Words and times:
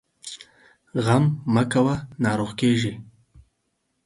غم 1.05 1.23
مه 1.53 1.63
کوه، 1.71 1.95
ناروغ 2.23 2.51
کېږې! 2.59 2.93